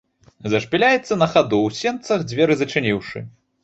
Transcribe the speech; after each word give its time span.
Зашпіляецца 0.53 1.19
на 1.25 1.29
хаду, 1.35 1.61
у 1.69 1.77
сенцах 1.83 2.27
дзверы 2.29 2.53
зачыніўшы. 2.67 3.29